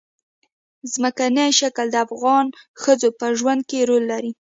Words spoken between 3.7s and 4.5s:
رول لري.